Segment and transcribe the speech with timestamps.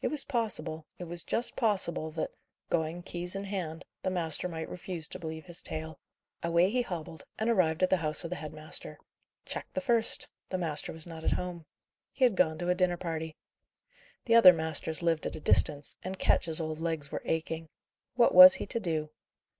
[0.00, 2.30] It was possible, it was just possible that,
[2.70, 5.98] going, keys in hand, the master might refuse to believe his tale.
[6.40, 8.96] Away he hobbled, and arrived at the house of the head master.
[9.44, 10.28] Check the first!
[10.50, 11.66] The master was not at home.
[12.14, 13.34] He had gone to a dinner party.
[14.26, 17.68] The other masters lived at a distance, and Ketch's old legs were aching.
[18.14, 19.10] What was he to do?